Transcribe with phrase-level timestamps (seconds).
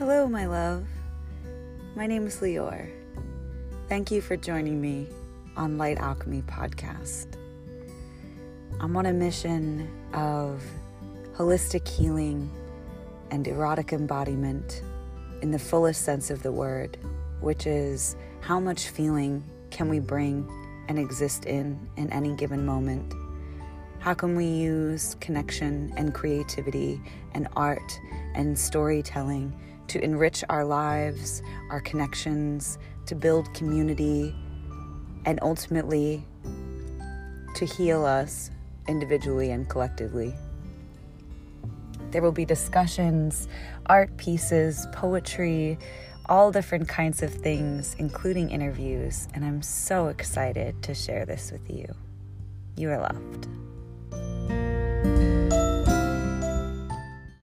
[0.00, 0.86] Hello, my love.
[1.94, 2.90] My name is Lior.
[3.86, 5.06] Thank you for joining me
[5.58, 7.26] on Light Alchemy Podcast.
[8.80, 10.64] I'm on a mission of
[11.34, 12.50] holistic healing
[13.30, 14.82] and erotic embodiment
[15.42, 16.96] in the fullest sense of the word,
[17.42, 20.50] which is how much feeling can we bring
[20.88, 23.12] and exist in in any given moment?
[23.98, 27.02] How can we use connection and creativity
[27.34, 28.00] and art
[28.34, 29.52] and storytelling
[29.90, 34.34] to enrich our lives, our connections, to build community,
[35.24, 36.24] and ultimately
[37.56, 38.50] to heal us
[38.86, 40.34] individually and collectively?
[42.12, 43.48] There will be discussions,
[43.86, 45.78] art pieces, poetry,
[46.26, 51.68] all different kinds of things, including interviews, and I'm so excited to share this with
[51.68, 51.92] you.
[52.76, 53.48] You are loved.